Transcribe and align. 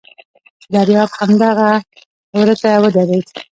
دریاب 0.73 1.09
همدغه 1.19 1.71
وره 2.37 2.55
ته 2.61 2.69
ودرېد. 2.81 3.27